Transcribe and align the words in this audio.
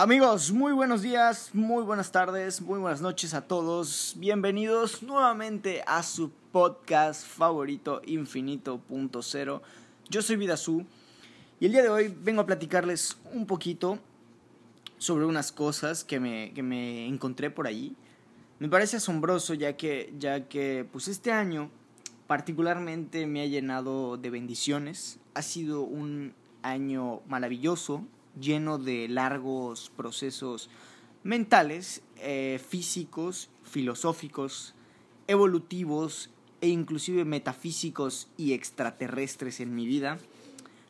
Amigos, 0.00 0.52
muy 0.52 0.72
buenos 0.72 1.02
días, 1.02 1.50
muy 1.54 1.82
buenas 1.82 2.12
tardes, 2.12 2.60
muy 2.60 2.78
buenas 2.78 3.00
noches 3.00 3.34
a 3.34 3.40
todos. 3.48 4.14
Bienvenidos 4.16 5.02
nuevamente 5.02 5.82
a 5.88 6.04
su 6.04 6.30
podcast 6.52 7.26
favorito 7.26 8.00
Infinito.0. 8.06 9.60
Yo 10.08 10.22
soy 10.22 10.36
Vidazú 10.36 10.86
y 11.58 11.66
el 11.66 11.72
día 11.72 11.82
de 11.82 11.88
hoy 11.88 12.16
vengo 12.16 12.42
a 12.42 12.46
platicarles 12.46 13.18
un 13.32 13.44
poquito 13.44 13.98
sobre 14.98 15.26
unas 15.26 15.50
cosas 15.50 16.04
que 16.04 16.20
me, 16.20 16.52
que 16.54 16.62
me 16.62 17.08
encontré 17.08 17.50
por 17.50 17.66
allí. 17.66 17.96
Me 18.60 18.68
parece 18.68 18.98
asombroso 18.98 19.54
ya 19.54 19.76
que, 19.76 20.14
ya 20.16 20.46
que 20.46 20.86
pues 20.92 21.08
este 21.08 21.32
año 21.32 21.70
particularmente 22.28 23.26
me 23.26 23.42
ha 23.42 23.46
llenado 23.46 24.16
de 24.16 24.30
bendiciones. 24.30 25.18
Ha 25.34 25.42
sido 25.42 25.82
un 25.82 26.34
año 26.62 27.20
maravilloso, 27.26 28.04
lleno 28.40 28.78
de 28.78 29.08
largos 29.08 29.90
procesos 29.96 30.70
mentales, 31.22 32.02
eh, 32.16 32.60
físicos, 32.66 33.50
filosóficos, 33.64 34.74
evolutivos 35.26 36.30
e 36.60 36.68
inclusive 36.68 37.24
metafísicos 37.24 38.28
y 38.36 38.52
extraterrestres 38.52 39.60
en 39.60 39.74
mi 39.74 39.86
vida. 39.86 40.18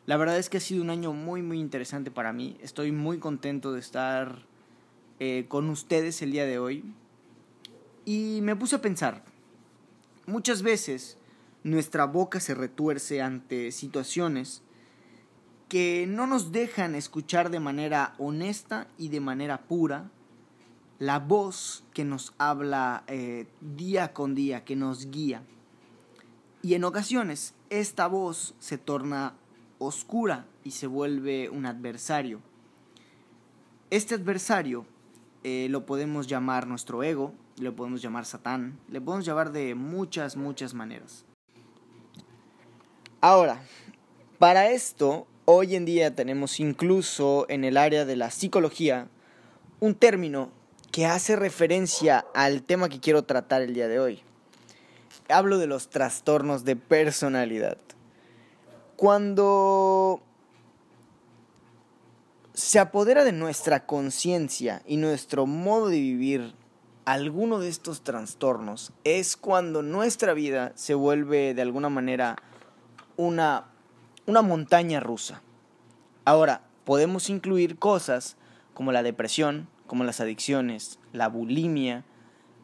La 0.05 0.17
verdad 0.17 0.37
es 0.37 0.49
que 0.49 0.57
ha 0.57 0.61
sido 0.61 0.81
un 0.81 0.89
año 0.89 1.13
muy 1.13 1.41
muy 1.41 1.59
interesante 1.59 2.09
para 2.09 2.33
mí. 2.33 2.57
Estoy 2.61 2.91
muy 2.91 3.19
contento 3.19 3.73
de 3.73 3.79
estar 3.79 4.45
eh, 5.19 5.45
con 5.47 5.69
ustedes 5.69 6.21
el 6.21 6.31
día 6.31 6.45
de 6.45 6.59
hoy. 6.59 6.83
Y 8.05 8.39
me 8.41 8.55
puse 8.55 8.77
a 8.77 8.81
pensar, 8.81 9.23
muchas 10.25 10.63
veces 10.63 11.17
nuestra 11.63 12.05
boca 12.05 12.39
se 12.39 12.55
retuerce 12.55 13.21
ante 13.21 13.71
situaciones 13.71 14.63
que 15.69 16.05
no 16.07 16.25
nos 16.25 16.51
dejan 16.51 16.95
escuchar 16.95 17.51
de 17.51 17.59
manera 17.59 18.15
honesta 18.17 18.87
y 18.97 19.09
de 19.09 19.19
manera 19.19 19.61
pura 19.61 20.09
la 20.97 21.19
voz 21.19 21.83
que 21.93 22.03
nos 22.03 22.33
habla 22.39 23.03
eh, 23.07 23.47
día 23.61 24.11
con 24.11 24.35
día, 24.35 24.65
que 24.65 24.75
nos 24.75 25.11
guía. 25.11 25.43
Y 26.61 26.73
en 26.73 26.83
ocasiones 26.83 27.53
esta 27.69 28.07
voz 28.07 28.55
se 28.59 28.77
torna 28.77 29.35
oscura 29.77 30.45
y 30.63 30.71
se 30.71 30.87
vuelve 30.87 31.49
un 31.49 31.67
adversario. 31.67 32.41
Este 33.91 34.15
adversario 34.15 34.85
eh, 35.43 35.67
lo 35.69 35.85
podemos 35.85 36.27
llamar 36.27 36.67
nuestro 36.67 37.03
ego, 37.03 37.33
lo 37.59 37.75
podemos 37.75 38.01
llamar 38.01 38.25
Satán, 38.25 38.79
le 38.89 38.99
podemos 38.99 39.25
llamar 39.25 39.51
de 39.51 39.75
muchas, 39.75 40.35
muchas 40.35 40.73
maneras. 40.73 41.25
Ahora, 43.21 43.61
para 44.37 44.71
esto, 44.71 45.27
hoy 45.51 45.75
en 45.75 45.83
día 45.83 46.13
tenemos 46.13 46.59
incluso 46.59 47.47
en 47.49 47.63
el 47.63 47.75
área 47.75 48.05
de 48.05 48.15
la 48.15 48.29
psicología 48.29 49.07
un 49.79 49.95
término 49.95 50.51
que 50.91 51.07
hace 51.07 51.35
referencia 51.35 52.23
al 52.35 52.61
tema 52.61 52.87
que 52.87 52.99
quiero 52.99 53.23
tratar 53.23 53.63
el 53.63 53.73
día 53.73 53.87
de 53.87 53.99
hoy. 53.99 54.21
Hablo 55.27 55.57
de 55.57 55.65
los 55.65 55.89
trastornos 55.89 56.65
de 56.65 56.75
personalidad. 56.75 57.79
Cuando 58.95 60.21
se 62.53 62.77
apodera 62.77 63.23
de 63.23 63.31
nuestra 63.31 63.87
conciencia 63.87 64.83
y 64.85 64.97
nuestro 64.97 65.47
modo 65.47 65.87
de 65.87 65.99
vivir 65.99 66.53
alguno 67.05 67.57
de 67.57 67.69
estos 67.69 68.03
trastornos, 68.03 68.93
es 69.03 69.35
cuando 69.35 69.81
nuestra 69.81 70.35
vida 70.35 70.73
se 70.75 70.93
vuelve 70.93 71.55
de 71.55 71.63
alguna 71.63 71.89
manera 71.89 72.35
una, 73.17 73.65
una 74.29 74.43
montaña 74.43 74.99
rusa. 74.99 75.41
Ahora, 76.23 76.61
podemos 76.85 77.31
incluir 77.31 77.79
cosas 77.79 78.37
como 78.75 78.91
la 78.91 79.01
depresión, 79.01 79.67
como 79.87 80.03
las 80.03 80.19
adicciones, 80.19 80.99
la 81.13 81.29
bulimia, 81.29 82.05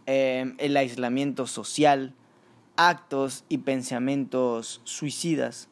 em, 0.06 0.56
el 0.60 0.78
aislamiento 0.78 1.48
social, 1.48 2.14
actos 2.78 3.46
y 3.50 3.58
pensamientos 3.58 4.82
suicidas. 4.84 5.68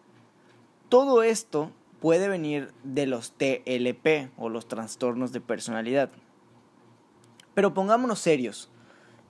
Todo 0.90 1.22
esto 1.22 1.72
puede 2.00 2.28
venir 2.28 2.74
de 2.84 3.06
los 3.06 3.34
TLP 3.34 4.32
o 4.36 4.50
los 4.50 4.68
trastornos 4.68 5.32
de 5.32 5.42
personalidad. 5.42 6.10
Pero 7.54 7.76
pongámonos 7.76 8.18
serios, 8.18 8.72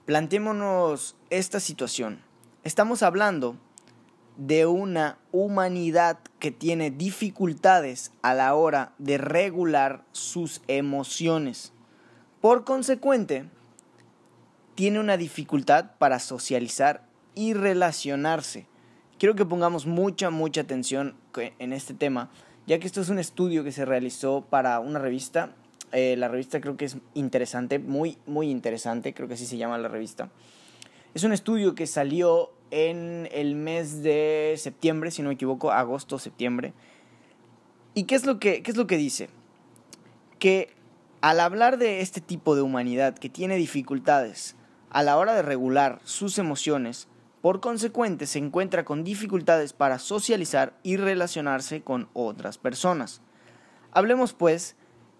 planteémonos 0.06 1.14
esta 1.28 1.60
situación. 1.60 2.22
Estamos 2.62 3.02
hablando 3.02 3.56
de 4.36 4.66
una 4.66 5.18
humanidad 5.32 6.18
que 6.38 6.50
tiene 6.50 6.90
dificultades 6.90 8.12
a 8.22 8.34
la 8.34 8.54
hora 8.54 8.92
de 8.98 9.18
regular 9.18 10.04
sus 10.12 10.62
emociones. 10.66 11.72
Por 12.40 12.64
consecuente, 12.64 13.46
tiene 14.74 14.98
una 14.98 15.16
dificultad 15.16 15.92
para 15.98 16.18
socializar 16.18 17.06
y 17.34 17.54
relacionarse. 17.54 18.66
Quiero 19.18 19.34
que 19.34 19.46
pongamos 19.46 19.86
mucha, 19.86 20.30
mucha 20.30 20.62
atención 20.62 21.16
en 21.36 21.72
este 21.72 21.94
tema, 21.94 22.30
ya 22.66 22.78
que 22.78 22.86
esto 22.86 23.00
es 23.00 23.08
un 23.08 23.18
estudio 23.18 23.62
que 23.64 23.72
se 23.72 23.84
realizó 23.84 24.42
para 24.42 24.80
una 24.80 24.98
revista. 24.98 25.54
Eh, 25.92 26.16
la 26.16 26.28
revista 26.28 26.60
creo 26.60 26.76
que 26.76 26.86
es 26.86 26.96
interesante, 27.14 27.78
muy, 27.78 28.18
muy 28.26 28.50
interesante, 28.50 29.14
creo 29.14 29.28
que 29.28 29.34
así 29.34 29.46
se 29.46 29.56
llama 29.56 29.78
la 29.78 29.88
revista. 29.88 30.30
Es 31.14 31.22
un 31.22 31.32
estudio 31.32 31.76
que 31.76 31.86
salió 31.86 32.50
en 32.74 33.28
el 33.30 33.54
mes 33.54 34.02
de 34.02 34.56
septiembre, 34.58 35.12
si 35.12 35.22
no 35.22 35.28
me 35.28 35.34
equivoco, 35.34 35.70
agosto, 35.70 36.18
septiembre. 36.18 36.72
¿Y 37.94 38.02
qué 38.04 38.16
es 38.16 38.26
lo 38.26 38.40
que, 38.40 38.64
qué 38.64 38.72
es 38.72 38.76
lo 38.76 38.88
que 38.88 38.96
dice? 38.96 39.28
Que 40.40 40.74
al 41.20 41.38
hablar 41.38 41.78
de 41.78 42.00
este 42.00 42.20
tipo 42.20 42.56
de 42.56 42.62
humanidad 42.62 43.16
que 43.16 43.28
tiene 43.28 43.54
dificultades 43.54 44.56
a 44.90 45.04
la 45.04 45.16
hora 45.16 45.34
de 45.34 45.42
regular 45.42 46.00
sus 46.02 46.36
emociones, 46.36 47.06
por 47.40 47.60
consecuente 47.60 48.26
se 48.26 48.40
encuentra 48.40 48.84
con 48.84 49.04
dificultades 49.04 49.72
para 49.72 50.00
socializar 50.00 50.74
y 50.82 50.96
relacionarse 50.96 51.80
con 51.80 52.08
otras 52.12 52.58
personas. 52.58 53.22
Hablemos 53.92 54.32
pues 54.32 54.74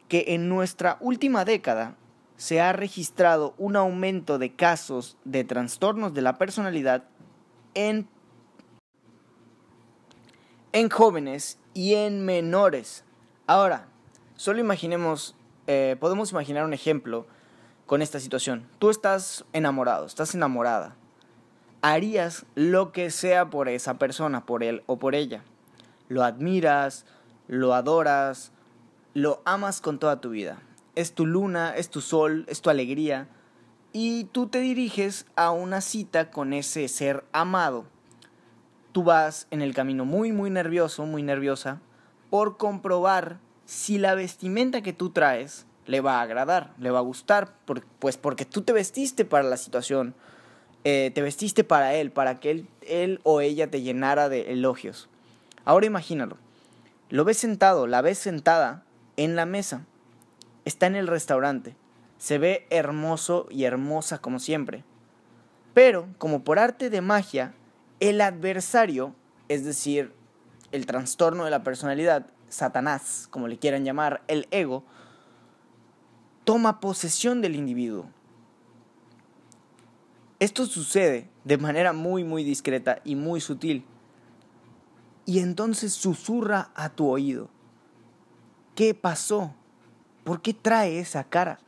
que 0.08 0.24
en 0.28 0.48
nuestra 0.48 0.96
última 1.00 1.44
década 1.44 1.96
se 2.36 2.60
ha 2.60 2.72
registrado 2.72 3.54
un 3.58 3.76
aumento 3.76 4.38
de 4.38 4.56
casos 4.56 5.16
de 5.24 5.44
trastornos 5.44 6.14
de 6.14 6.22
la 6.22 6.36
personalidad 6.36 7.04
en, 7.74 8.08
en 10.72 10.88
jóvenes 10.90 11.58
y 11.74 11.94
en 11.94 12.24
menores. 12.24 13.04
Ahora, 13.46 13.86
solo 14.36 14.60
imaginemos, 14.60 15.36
eh, 15.66 15.96
podemos 16.00 16.32
imaginar 16.32 16.64
un 16.64 16.72
ejemplo 16.72 17.26
con 17.86 18.02
esta 18.02 18.20
situación. 18.20 18.66
Tú 18.78 18.90
estás 18.90 19.44
enamorado, 19.52 20.06
estás 20.06 20.34
enamorada. 20.34 20.96
Harías 21.82 22.46
lo 22.54 22.92
que 22.92 23.10
sea 23.10 23.50
por 23.50 23.68
esa 23.68 23.98
persona, 23.98 24.46
por 24.46 24.62
él 24.62 24.82
o 24.86 24.98
por 24.98 25.14
ella. 25.14 25.44
Lo 26.08 26.24
admiras, 26.24 27.04
lo 27.46 27.74
adoras, 27.74 28.52
lo 29.12 29.42
amas 29.44 29.80
con 29.80 29.98
toda 29.98 30.20
tu 30.20 30.30
vida 30.30 30.62
es 30.94 31.12
tu 31.12 31.26
luna, 31.26 31.74
es 31.76 31.90
tu 31.90 32.00
sol, 32.00 32.44
es 32.48 32.60
tu 32.60 32.70
alegría, 32.70 33.28
y 33.94 34.24
tú 34.24 34.48
te 34.48 34.58
diriges 34.58 35.24
a 35.36 35.52
una 35.52 35.80
cita 35.80 36.30
con 36.30 36.52
ese 36.52 36.88
ser 36.88 37.24
amado. 37.32 37.86
Tú 38.92 39.04
vas 39.04 39.46
en 39.50 39.62
el 39.62 39.72
camino 39.72 40.04
muy, 40.04 40.32
muy 40.32 40.50
nervioso, 40.50 41.06
muy 41.06 41.22
nerviosa, 41.22 41.80
por 42.28 42.56
comprobar 42.56 43.38
si 43.64 43.96
la 43.96 44.14
vestimenta 44.14 44.82
que 44.82 44.92
tú 44.92 45.10
traes 45.10 45.64
le 45.86 46.00
va 46.00 46.18
a 46.18 46.22
agradar, 46.22 46.74
le 46.78 46.90
va 46.90 46.98
a 46.98 47.02
gustar, 47.02 47.54
pues 47.98 48.16
porque 48.16 48.44
tú 48.44 48.62
te 48.62 48.72
vestiste 48.72 49.24
para 49.24 49.44
la 49.44 49.56
situación, 49.56 50.14
eh, 50.82 51.12
te 51.14 51.22
vestiste 51.22 51.62
para 51.64 51.94
él, 51.94 52.10
para 52.10 52.40
que 52.40 52.50
él, 52.50 52.68
él 52.82 53.20
o 53.22 53.40
ella 53.40 53.70
te 53.70 53.80
llenara 53.80 54.28
de 54.28 54.52
elogios. 54.52 55.08
Ahora 55.64 55.86
imagínalo, 55.86 56.36
lo 57.10 57.24
ves 57.24 57.38
sentado, 57.38 57.86
la 57.86 58.02
ves 58.02 58.18
sentada 58.18 58.82
en 59.16 59.36
la 59.36 59.46
mesa 59.46 59.86
está 60.64 60.86
en 60.86 60.96
el 60.96 61.06
restaurante. 61.06 61.76
Se 62.24 62.38
ve 62.38 62.66
hermoso 62.70 63.46
y 63.50 63.64
hermosa 63.64 64.16
como 64.16 64.38
siempre. 64.38 64.82
Pero, 65.74 66.08
como 66.16 66.42
por 66.42 66.58
arte 66.58 66.88
de 66.88 67.02
magia, 67.02 67.52
el 68.00 68.18
adversario, 68.22 69.14
es 69.48 69.62
decir, 69.66 70.14
el 70.72 70.86
trastorno 70.86 71.44
de 71.44 71.50
la 71.50 71.62
personalidad, 71.62 72.24
Satanás, 72.48 73.28
como 73.30 73.46
le 73.46 73.58
quieran 73.58 73.84
llamar, 73.84 74.22
el 74.26 74.48
ego, 74.52 74.84
toma 76.44 76.80
posesión 76.80 77.42
del 77.42 77.56
individuo. 77.56 78.06
Esto 80.40 80.64
sucede 80.64 81.28
de 81.44 81.58
manera 81.58 81.92
muy 81.92 82.24
muy 82.24 82.42
discreta 82.42 83.02
y 83.04 83.16
muy 83.16 83.42
sutil. 83.42 83.84
Y 85.26 85.40
entonces 85.40 85.92
susurra 85.92 86.70
a 86.74 86.88
tu 86.88 87.06
oído. 87.06 87.50
¿Qué 88.74 88.94
pasó? 88.94 89.54
¿Por 90.24 90.40
qué 90.40 90.54
trae 90.54 91.00
esa 91.00 91.24
cara? 91.24 91.58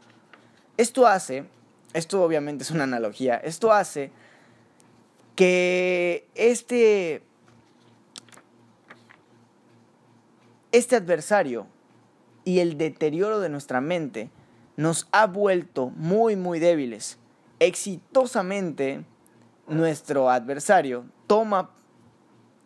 Esto 0.77 1.07
hace, 1.07 1.47
esto 1.95 2.23
obviamente 2.23 2.65
es 2.65 2.71
una 2.71 2.85
analogía, 2.85 3.37
esto 3.37 3.73
hace 3.73 4.11
que 5.35 6.29
este, 6.35 7.23
este 10.73 10.97
adversario 10.97 11.67
y 12.45 12.61
el 12.61 12.79
deterioro 12.79 13.41
de 13.41 13.49
nuestra 13.49 13.81
mente 13.81 14.31
nos 14.77 15.09
ha 15.13 15.27
vuelto 15.27 15.91
muy, 15.97 16.37
muy 16.37 16.59
débiles. 16.59 17.19
Exitosamente, 17.59 19.05
nuestro 19.69 20.31
adversario 20.31 21.07
toma, 21.27 21.71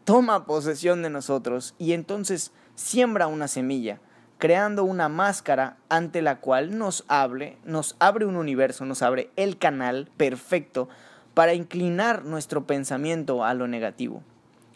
toma 0.05 0.45
posesión 0.45 1.03
de 1.03 1.11
nosotros 1.11 1.75
y 1.79 1.93
entonces 1.93 2.53
siembra 2.75 3.27
una 3.27 3.49
semilla, 3.49 4.01
creando 4.41 4.85
una 4.85 5.09
máscara 5.09 5.77
ante 5.89 6.23
la 6.23 6.41
cual 6.41 6.77
nos 6.77 7.05
hable, 7.07 7.59
nos 7.63 7.95
abre 8.01 8.25
un 8.25 8.37
universo, 8.37 8.85
nos 8.87 9.03
abre 9.03 9.31
el 9.37 9.59
canal 9.59 10.11
perfecto 10.17 10.89
para 11.35 11.55
inclinar 11.55 12.25
nuestro 12.25 12.67
pensamiento 12.67 13.45
a 13.45 13.55
lo 13.55 13.69
negativo. 13.69 14.25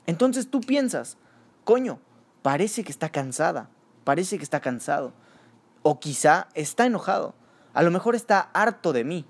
Entonces 0.07 0.51
tú 0.51 0.61
piensas, 0.61 1.17
coño, 1.65 1.99
parece 2.43 2.85
que 2.85 2.93
está 2.93 3.09
cansada, 3.09 3.71
parece 4.05 4.37
que 4.37 4.45
está 4.45 4.61
cansado, 4.61 5.15
o 5.83 5.99
quizá 5.99 6.49
está 6.55 6.85
enojado, 6.85 7.35
a 7.73 7.83
lo 7.83 7.91
mejor 7.91 8.15
está 8.15 8.51
harto 8.53 8.93
de 8.93 9.05
mí. 9.05 9.25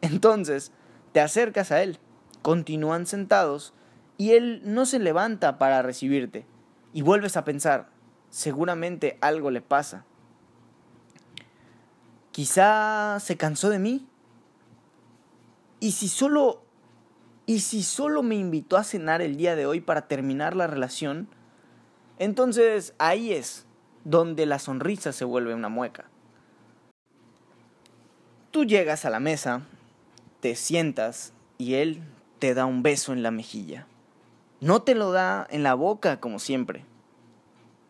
Entonces 0.00 0.70
te 1.12 1.20
acercas 1.20 1.72
a 1.72 1.82
él, 1.82 1.98
continúan 2.42 3.04
sentados 3.04 3.74
y 4.16 4.30
él 4.32 4.62
no 4.64 4.86
se 4.86 5.00
levanta 5.00 5.58
para 5.58 5.82
recibirte 5.82 6.46
y 6.92 7.02
vuelves 7.02 7.36
a 7.36 7.44
pensar, 7.44 7.88
seguramente 8.30 9.18
algo 9.20 9.50
le 9.50 9.60
pasa. 9.60 10.04
Quizá 12.32 13.18
se 13.20 13.36
cansó 13.36 13.68
de 13.68 13.78
mí. 13.78 14.06
¿Y 15.80 15.92
si 15.92 16.08
solo 16.08 16.62
y 17.46 17.60
si 17.60 17.82
solo 17.82 18.22
me 18.22 18.36
invitó 18.36 18.76
a 18.76 18.84
cenar 18.84 19.22
el 19.22 19.36
día 19.36 19.56
de 19.56 19.66
hoy 19.66 19.80
para 19.80 20.06
terminar 20.06 20.54
la 20.54 20.66
relación? 20.66 21.28
Entonces 22.18 22.94
ahí 22.98 23.32
es 23.32 23.66
donde 24.04 24.46
la 24.46 24.58
sonrisa 24.58 25.12
se 25.12 25.24
vuelve 25.24 25.54
una 25.54 25.68
mueca. 25.68 26.04
Tú 28.50 28.64
llegas 28.64 29.04
a 29.04 29.10
la 29.10 29.20
mesa, 29.20 29.62
te 30.40 30.54
sientas 30.54 31.32
y 31.58 31.74
él 31.74 32.02
te 32.38 32.54
da 32.54 32.66
un 32.66 32.82
beso 32.82 33.12
en 33.12 33.22
la 33.22 33.30
mejilla. 33.30 33.86
No 34.60 34.82
te 34.82 34.94
lo 34.94 35.12
da 35.12 35.46
en 35.50 35.62
la 35.62 35.74
boca 35.74 36.20
como 36.20 36.38
siempre, 36.38 36.84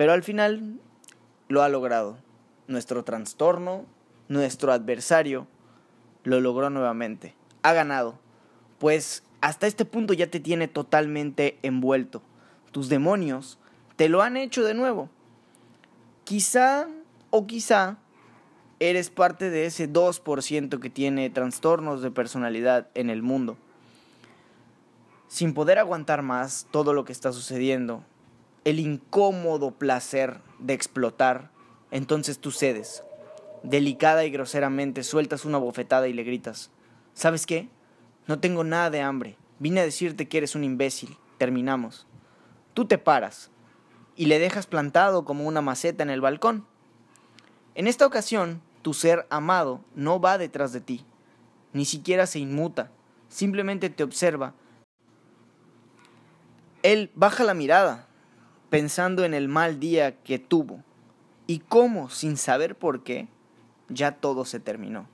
pero 0.01 0.15
al 0.15 0.23
final 0.23 0.81
lo 1.49 1.63
ha 1.63 1.69
logrado. 1.69 2.17
Nuestro 2.69 3.05
trastorno, 3.05 3.85
nuestro 4.29 4.73
adversario, 4.73 5.47
lo 6.25 6.41
logró 6.41 6.71
nuevamente. 6.71 7.35
Ha 7.61 7.75
ganado, 7.75 8.19
pues 8.79 9.25
hasta 9.43 9.67
este 9.67 9.85
punto 9.85 10.15
ya 10.15 10.31
te 10.31 10.41
tiene 10.41 10.69
totalmente 10.69 11.59
envuelto. 11.61 12.23
Tus 12.73 12.89
demonios 12.89 13.59
te 13.97 14.09
lo 14.09 14.23
han 14.23 14.39
hecho 14.39 14.65
de 14.65 14.73
nuevo. 14.73 15.11
Quizá 16.25 16.89
o 17.29 17.47
quizá 17.47 17.99
eres 18.79 19.11
parte 19.11 19.51
de 19.51 19.67
ese 19.67 19.87
2% 19.87 20.81
que 20.81 20.89
tiene 20.89 21.29
trastornos 21.29 22.01
de 22.01 22.11
personalidad 22.11 22.89
en 22.95 23.11
el 23.11 23.21
mundo. 23.21 23.59
Sin 25.29 25.53
poder 25.53 25.79
aguantar 25.79 26.23
más 26.23 26.67
todo 26.71 26.95
lo 26.95 27.05
que 27.05 27.13
está 27.13 27.35
sucediendo, 27.35 28.03
el 28.65 28.79
incómodo 28.79 29.73
placer 29.73 30.41
de 30.59 30.75
explotar, 30.75 31.51
entonces 31.91 32.39
tú 32.39 32.51
cedes. 32.51 33.05
Delicada 33.63 34.25
y 34.25 34.31
groseramente 34.31 35.03
sueltas 35.03 35.45
una 35.45 35.59
bofetada 35.59 36.09
y 36.09 36.13
le 36.13 36.25
gritas, 36.25 36.71
¿sabes 37.15 37.47
qué? 37.47 37.69
No 38.27 38.39
tengo 38.39 38.65
nada 38.65 38.91
de 38.91 39.01
hambre. 39.01 39.37
Vine 39.59 39.81
a 39.81 39.85
decirte 39.85 40.29
que 40.29 40.39
eres 40.39 40.55
un 40.55 40.65
imbécil. 40.65 41.17
Terminamos. 41.39 42.07
Tú 42.75 42.87
te 42.87 42.99
paras, 42.99 43.51
y 44.21 44.27
le 44.27 44.39
dejas 44.39 44.67
plantado 44.67 45.25
como 45.25 45.47
una 45.47 45.63
maceta 45.63 46.03
en 46.03 46.11
el 46.11 46.21
balcón. 46.21 46.67
En 47.75 47.87
esta 47.87 48.07
ocasión, 48.07 48.61
tu 48.83 48.93
ser 48.93 49.27
amado 49.31 49.81
no 49.95 50.21
va 50.21 50.37
detrás 50.37 50.75
de 50.75 50.83
ti, 50.83 51.07
ni 51.73 51.87
siquiera 51.87 52.27
se 52.27 52.39
inmuta, 52.39 52.91
simplemente 53.31 53.89
te 53.89 54.03
observa. 54.03 54.53
Él 56.83 57.11
baja 57.15 57.45
la 57.45 57.55
mirada, 57.55 58.09
pensando 58.71 59.25
en 59.25 59.35
el 59.35 59.49
mal 59.49 59.81
día 59.81 60.17
que 60.23 60.39
tuvo, 60.39 60.83
y 61.47 61.59
cómo, 61.59 62.09
sin 62.11 62.37
saber 62.37 62.77
por 62.77 63.03
qué, 63.03 63.27
ya 63.89 64.13
todo 64.13 64.45
se 64.45 64.61
terminó. 64.61 65.09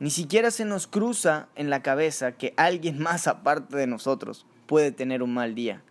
Ni 0.00 0.10
siquiera 0.10 0.50
se 0.50 0.64
nos 0.64 0.86
cruza 0.86 1.48
en 1.54 1.70
la 1.70 1.82
cabeza 1.82 2.32
que 2.32 2.54
alguien 2.56 2.98
más 2.98 3.26
aparte 3.28 3.76
de 3.76 3.86
nosotros 3.86 4.46
puede 4.66 4.92
tener 4.92 5.22
un 5.22 5.34
mal 5.34 5.54
día. 5.54 5.82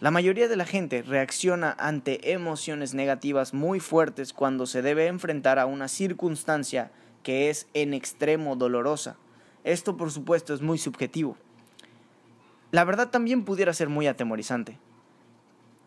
La 0.00 0.10
mayoría 0.12 0.46
de 0.46 0.56
la 0.56 0.64
gente 0.64 1.02
reacciona 1.02 1.74
ante 1.78 2.32
emociones 2.32 2.94
negativas 2.94 3.54
muy 3.54 3.80
fuertes 3.80 4.32
cuando 4.32 4.66
se 4.66 4.82
debe 4.82 5.06
enfrentar 5.06 5.58
a 5.58 5.66
una 5.66 5.88
circunstancia 5.88 6.92
que 7.24 7.50
es 7.50 7.66
en 7.74 7.94
extremo 7.94 8.54
dolorosa. 8.54 9.16
Esto 9.64 9.96
por 9.96 10.12
supuesto 10.12 10.54
es 10.54 10.62
muy 10.62 10.78
subjetivo. 10.78 11.36
La 12.70 12.84
verdad 12.84 13.10
también 13.10 13.44
pudiera 13.44 13.72
ser 13.72 13.88
muy 13.88 14.06
atemorizante. 14.06 14.78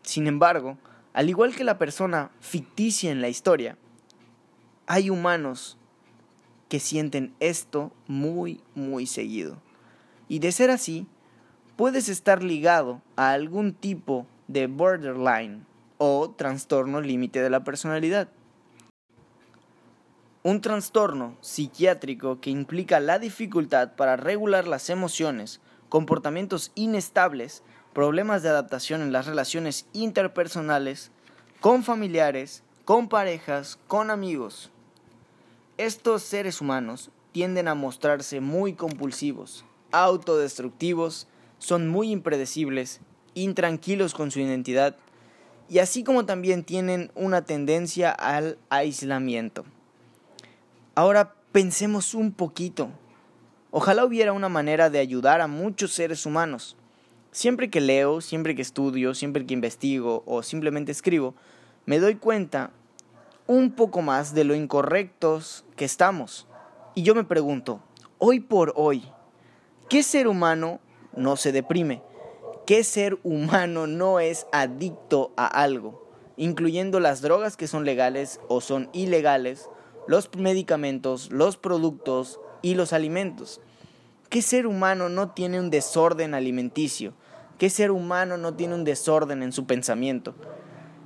Sin 0.04 0.28
embargo, 0.28 0.78
al 1.14 1.30
igual 1.30 1.56
que 1.56 1.64
la 1.64 1.78
persona 1.78 2.32
ficticia 2.40 3.12
en 3.12 3.22
la 3.22 3.30
historia, 3.30 3.78
hay 4.88 5.10
humanos 5.10 5.78
que 6.70 6.80
sienten 6.80 7.34
esto 7.40 7.92
muy, 8.08 8.62
muy 8.76 9.06
seguido. 9.06 9.62
Y 10.28 10.40
de 10.40 10.52
ser 10.52 10.70
así, 10.70 11.06
puedes 11.76 12.10
estar 12.10 12.44
ligado 12.44 13.02
a 13.16 13.32
algún 13.32 13.74
tipo 13.74 14.26
de 14.48 14.68
borderline 14.68 15.66
o 15.98 16.32
trastorno 16.32 17.02
límite 17.02 17.42
de 17.42 17.50
la 17.50 17.64
personalidad. 17.64 18.30
Un 20.44 20.62
trastorno 20.62 21.38
psiquiátrico 21.42 22.40
que 22.40 22.50
implica 22.50 23.00
la 23.00 23.20
dificultad 23.20 23.96
para 23.96 24.16
regular 24.16 24.68
las 24.68 24.90
emociones, 24.90 25.62
comportamientos 25.90 26.72
inestables, 26.74 27.64
problemas 27.94 28.44
de 28.44 28.50
adaptación 28.50 29.02
en 29.02 29.12
las 29.12 29.26
relaciones 29.26 29.86
interpersonales, 29.94 31.12
con 31.60 31.84
familiares, 31.84 32.64
con 32.86 33.10
parejas, 33.10 33.78
con 33.88 34.10
amigos. 34.10 34.72
Estos 35.78 36.24
seres 36.24 36.62
humanos 36.62 37.12
tienden 37.32 37.68
a 37.68 37.76
mostrarse 37.76 38.40
muy 38.40 38.74
compulsivos, 38.74 39.66
autodestructivos 39.92 41.28
son 41.60 41.88
muy 41.88 42.12
impredecibles, 42.12 43.02
intranquilos 43.34 44.14
con 44.14 44.32
su 44.32 44.40
identidad 44.40 44.96
y 45.70 45.80
así 45.80 46.04
como 46.04 46.26
también 46.26 46.64
tienen 46.64 47.12
una 47.16 47.44
tendencia 47.44 48.12
al 48.12 48.58
aislamiento. 48.70 49.64
Ahora 50.96 51.36
pensemos 51.52 52.14
un 52.14 52.34
poquito. 52.34 52.90
Ojalá 53.70 54.04
hubiera 54.04 54.34
una 54.34 54.50
manera 54.50 54.90
de 54.90 55.00
ayudar 55.00 55.40
a 55.40 55.48
muchos 55.48 55.94
seres 55.94 56.26
humanos. 56.26 56.76
Siempre 57.32 57.70
que 57.70 57.82
leo, 57.82 58.22
siempre 58.22 58.56
que 58.56 58.62
estudio, 58.62 59.14
siempre 59.14 59.46
que 59.46 59.54
investigo 59.54 60.24
o 60.26 60.44
simplemente 60.44 60.92
escribo, 60.92 61.34
me 61.86 62.00
doy 62.00 62.16
cuenta 62.16 62.72
un 63.48 63.72
poco 63.72 64.02
más 64.02 64.34
de 64.34 64.44
lo 64.44 64.56
incorrectos 64.56 65.66
que 65.76 65.86
estamos. 65.86 66.48
Y 66.94 67.04
yo 67.04 67.16
me 67.16 67.24
pregunto, 67.24 67.82
hoy 68.18 68.40
por 68.40 68.74
hoy, 68.76 69.04
¿qué 69.90 70.04
ser 70.04 70.28
humano 70.28 70.80
no 71.16 71.36
se 71.36 71.52
deprime. 71.52 72.02
¿Qué 72.66 72.84
ser 72.84 73.20
humano 73.24 73.88
no 73.88 74.20
es 74.20 74.48
adicto 74.52 75.34
a 75.36 75.48
algo? 75.48 76.10
Incluyendo 76.38 77.00
las 77.00 77.22
drogas 77.22 77.58
que 77.58 77.68
son 77.68 77.86
legales 77.86 78.40
o 78.48 78.62
son 78.62 78.90
ilegales, 78.94 79.70
los 80.08 80.30
medicamentos, 80.36 81.32
los 81.32 81.58
productos 81.58 82.40
y 82.62 82.76
los 82.76 82.94
alimentos. 82.94 83.62
¿Qué 84.30 84.42
ser 84.42 84.66
humano 84.66 85.10
no 85.10 85.32
tiene 85.32 85.60
un 85.60 85.70
desorden 85.70 86.34
alimenticio? 86.34 87.14
¿Qué 87.62 87.70
ser 87.70 87.92
humano 87.92 88.38
no 88.38 88.56
tiene 88.56 88.74
un 88.74 88.84
desorden 88.84 89.44
en 89.44 89.52
su 89.52 89.68
pensamiento? 89.68 90.34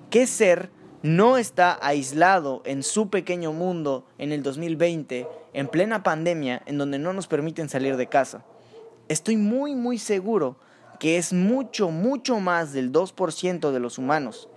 ¿Qué 0.09 0.25
ser 0.25 0.69
no 1.03 1.35
está 1.35 1.77
aislado 1.81 2.62
en 2.63 2.81
su 2.81 3.09
pequeño 3.09 3.51
mundo 3.51 4.05
en 4.17 4.31
el 4.31 4.41
2020, 4.41 5.27
en 5.51 5.67
plena 5.67 6.01
pandemia, 6.01 6.62
en 6.65 6.77
donde 6.77 6.97
no 6.97 7.12
nos 7.12 7.27
permiten 7.27 7.67
salir 7.67 7.97
de 7.97 8.07
casa? 8.07 8.45
estoy 9.09 9.35
muy, 9.35 9.75
muy 9.75 9.97
seguro 9.97 10.55
que 10.97 11.17
es 11.17 11.33
mucho, 11.33 11.89
mucho 11.89 12.39
más 12.39 12.71
del 12.71 12.93
2% 12.93 13.71
de 13.71 13.79
los 13.81 13.97
humanos. 13.97 14.47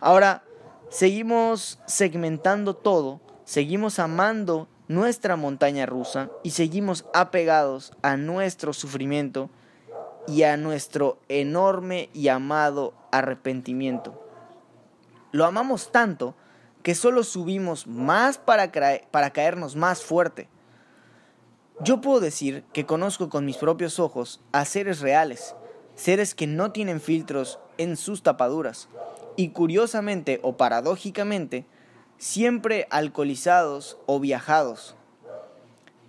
Ahora, 0.00 0.42
seguimos 0.88 1.78
segmentando 1.86 2.74
todo, 2.74 3.20
seguimos 3.44 4.00
amando 4.00 4.66
nuestra 4.88 5.36
montaña 5.36 5.86
rusa 5.86 6.28
y 6.42 6.50
seguimos 6.50 7.04
apegados 7.14 7.92
a 8.02 8.16
nuestro 8.16 8.72
sufrimiento 8.72 9.48
y 10.26 10.42
a 10.42 10.56
nuestro 10.56 11.18
enorme 11.28 12.10
y 12.12 12.28
amado 12.28 12.94
arrepentimiento. 13.12 14.22
Lo 15.32 15.44
amamos 15.44 15.92
tanto 15.92 16.34
que 16.82 16.94
solo 16.94 17.24
subimos 17.24 17.86
más 17.86 18.38
para, 18.38 18.70
para 19.10 19.30
caernos 19.30 19.76
más 19.76 20.02
fuerte. 20.02 20.48
Yo 21.80 22.00
puedo 22.00 22.20
decir 22.20 22.64
que 22.72 22.86
conozco 22.86 23.28
con 23.28 23.44
mis 23.44 23.56
propios 23.56 23.98
ojos 23.98 24.40
a 24.52 24.64
seres 24.64 25.00
reales, 25.00 25.54
seres 25.94 26.34
que 26.34 26.46
no 26.46 26.72
tienen 26.72 27.00
filtros 27.00 27.58
en 27.76 27.96
sus 27.96 28.22
tapaduras, 28.22 28.88
y 29.36 29.50
curiosamente 29.50 30.40
o 30.42 30.56
paradójicamente, 30.56 31.66
siempre 32.18 32.86
alcoholizados 32.90 33.98
o 34.06 34.20
viajados. 34.20 34.96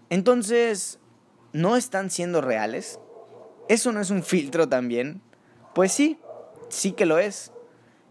Entonces, 0.09 0.99
¿no 1.51 1.75
están 1.75 2.09
siendo 2.09 2.39
reales? 2.39 2.99
¿Eso 3.69 3.91
no 3.91 3.99
es 3.99 4.09
un 4.09 4.23
filtro 4.23 4.69
también? 4.69 5.21
Pues 5.73 5.91
sí, 5.91 6.19
sí 6.69 6.93
que 6.93 7.05
lo 7.05 7.19
es. 7.19 7.51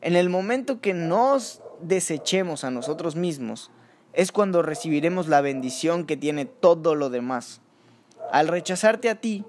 En 0.03 0.15
el 0.15 0.29
momento 0.29 0.81
que 0.81 0.95
nos 0.95 1.63
desechemos 1.81 2.65
a 2.65 2.71
nosotros 2.71 3.17
mismos, 3.17 3.71
es 4.13 4.33
cuando 4.33 4.63
recibiremos 4.63 5.29
la 5.29 5.41
bendición 5.41 6.07
que 6.07 6.17
tiene 6.17 6.47
todo 6.47 6.95
lo 6.95 7.11
demás. 7.11 7.61
Al 8.33 8.49
rechazarte 8.49 9.11
a 9.11 9.21
ti, 9.21 9.45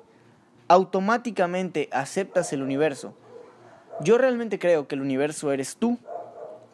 automáticamente 0.68 1.90
aceptas 1.92 2.52
el 2.54 2.62
universo. 2.62 3.14
Yo 4.02 4.18
realmente 4.18 4.60
creo 4.60 4.88
que 4.88 4.96
el 4.96 5.02
universo 5.02 5.52
eres 5.52 5.78
tú. 5.78 5.98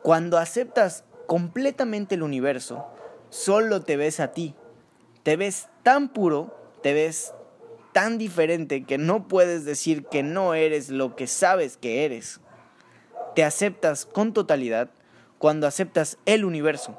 Cuando 0.02 0.38
aceptas 0.38 1.06
completamente 1.28 2.16
el 2.16 2.24
universo, 2.24 2.86
solo 3.30 3.82
te 3.82 3.96
ves 3.96 4.20
a 4.20 4.32
ti. 4.32 4.56
Te 5.24 5.38
ves 5.38 5.70
tan 5.84 6.10
puro, 6.10 6.56
te 6.82 6.94
ves 6.94 7.34
tan 7.94 8.18
diferente 8.18 8.84
que 8.84 8.98
no 8.98 9.28
puedes 9.28 9.66
decir 9.66 10.06
que 10.06 10.24
no 10.24 10.54
eres 10.54 10.90
lo 10.90 11.16
que 11.16 11.28
sabes 11.28 11.78
que 11.78 12.06
eres. 12.06 12.42
Te 13.36 13.44
aceptas 13.44 14.06
con 14.06 14.34
totalidad 14.34 14.90
cuando 15.38 15.68
aceptas 15.68 16.18
el 16.26 16.46
universo. 16.46 16.98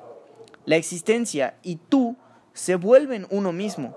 La 0.65 0.77
existencia 0.77 1.59
y 1.63 1.77
tú 1.77 2.17
se 2.55 2.77
vuelven 2.77 3.27
uno 3.31 3.53
mismo. 3.53 3.97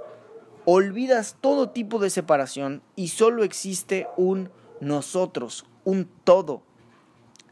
Olvidas 0.66 1.38
todo 1.40 1.70
tipo 1.70 2.00
de 2.00 2.10
separación 2.10 2.82
y 2.96 3.08
solo 3.10 3.44
existe 3.44 4.08
un 4.18 4.50
nosotros, 4.82 5.66
un 5.86 6.10
todo. 6.24 6.62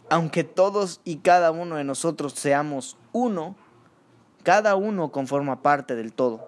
Aunque 0.09 0.43
todos 0.43 1.01
y 1.03 1.17
cada 1.17 1.51
uno 1.51 1.77
de 1.77 1.83
nosotros 1.83 2.33
seamos 2.33 2.97
uno, 3.13 3.55
cada 4.43 4.75
uno 4.75 5.11
conforma 5.11 5.61
parte 5.61 5.95
del 5.95 6.13
todo. 6.13 6.47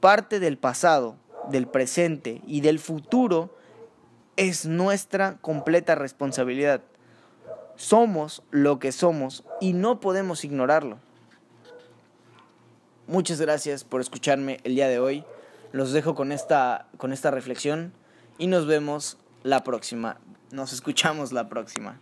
Parte 0.00 0.40
del 0.40 0.58
pasado, 0.58 1.16
del 1.50 1.66
presente 1.66 2.42
y 2.46 2.60
del 2.60 2.78
futuro 2.78 3.54
es 4.36 4.66
nuestra 4.66 5.38
completa 5.40 5.94
responsabilidad. 5.94 6.82
Somos 7.76 8.42
lo 8.50 8.78
que 8.78 8.92
somos 8.92 9.44
y 9.60 9.72
no 9.72 10.00
podemos 10.00 10.44
ignorarlo. 10.44 10.98
Muchas 13.06 13.40
gracias 13.40 13.84
por 13.84 14.00
escucharme 14.00 14.60
el 14.64 14.74
día 14.74 14.88
de 14.88 14.98
hoy. 14.98 15.24
Los 15.72 15.92
dejo 15.92 16.14
con 16.14 16.32
esta, 16.32 16.86
con 16.98 17.12
esta 17.12 17.30
reflexión 17.30 17.92
y 18.36 18.46
nos 18.46 18.66
vemos 18.66 19.18
la 19.42 19.64
próxima. 19.64 20.18
Nos 20.50 20.72
escuchamos 20.72 21.32
la 21.32 21.48
próxima. 21.48 22.00